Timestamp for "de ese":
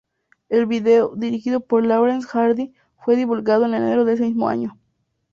4.03-4.23